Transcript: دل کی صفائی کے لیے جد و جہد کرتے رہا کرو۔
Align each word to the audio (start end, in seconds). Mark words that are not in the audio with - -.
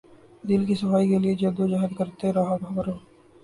دل 0.43 0.61
کی 0.65 0.75
صفائی 0.75 1.07
کے 1.09 1.17
لیے 1.19 1.33
جد 1.41 1.59
و 1.59 1.67
جہد 1.67 1.91
کرتے 1.97 2.27
رہا 2.33 2.55
کرو۔ 2.75 2.95